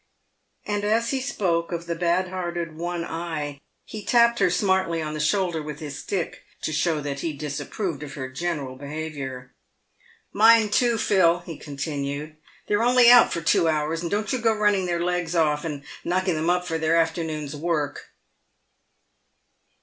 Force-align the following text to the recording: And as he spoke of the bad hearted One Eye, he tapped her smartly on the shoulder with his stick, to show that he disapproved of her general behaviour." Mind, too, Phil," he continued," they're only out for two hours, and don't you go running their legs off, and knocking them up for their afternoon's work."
And 0.65 0.83
as 0.83 1.11
he 1.11 1.21
spoke 1.21 1.71
of 1.71 1.85
the 1.85 1.93
bad 1.93 2.29
hearted 2.29 2.75
One 2.75 3.05
Eye, 3.05 3.61
he 3.85 4.03
tapped 4.03 4.39
her 4.39 4.49
smartly 4.49 4.99
on 4.99 5.13
the 5.13 5.19
shoulder 5.19 5.61
with 5.61 5.77
his 5.79 5.99
stick, 5.99 6.41
to 6.63 6.73
show 6.73 7.01
that 7.01 7.19
he 7.19 7.33
disapproved 7.33 8.01
of 8.01 8.15
her 8.15 8.27
general 8.27 8.75
behaviour." 8.75 9.53
Mind, 10.33 10.73
too, 10.73 10.97
Phil," 10.97 11.41
he 11.41 11.55
continued," 11.55 12.35
they're 12.67 12.81
only 12.81 13.11
out 13.11 13.31
for 13.31 13.41
two 13.41 13.67
hours, 13.67 14.01
and 14.01 14.09
don't 14.09 14.33
you 14.33 14.39
go 14.39 14.55
running 14.57 14.87
their 14.87 15.03
legs 15.03 15.35
off, 15.35 15.63
and 15.63 15.83
knocking 16.03 16.33
them 16.33 16.49
up 16.49 16.65
for 16.65 16.79
their 16.79 16.95
afternoon's 16.95 17.55
work." 17.55 18.09